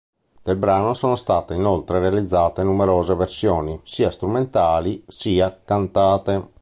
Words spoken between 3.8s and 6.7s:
sia strumentali sia cantate.